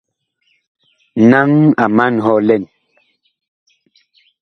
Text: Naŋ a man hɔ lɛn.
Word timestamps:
Naŋ 1.29 1.49
a 1.83 1.85
man 1.95 2.15
hɔ 2.25 2.33
lɛn. 2.47 2.63